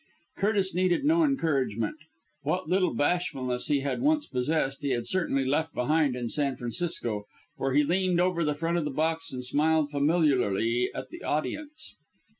[0.37, 1.97] Curtis needed no encouragement.
[2.41, 7.25] What little bashfulness he had once possessed he had certainly left behind in San Francisco,
[7.55, 11.93] for he leaned over the front of the box and smiled familiarly at the audience.